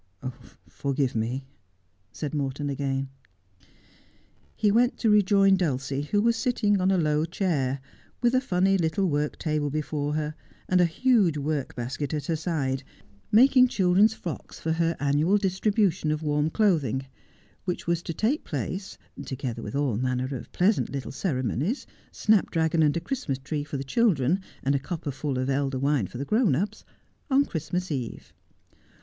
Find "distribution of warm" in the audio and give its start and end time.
15.37-16.49